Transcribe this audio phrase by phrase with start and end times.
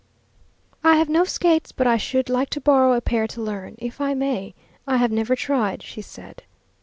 [0.83, 4.01] "I have no skates, but I should like to borrow a pair to learn, if
[4.01, 4.55] I may.
[4.87, 6.41] I have never tried," she said.